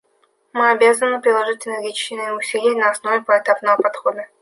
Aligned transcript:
Мы 0.51 0.71
обязаны 0.71 1.21
приложить 1.21 1.67
энергичные 1.67 2.33
усилия 2.35 2.75
на 2.75 2.89
основе 2.89 3.21
поэтапного 3.21 3.79
подхода. 3.79 4.27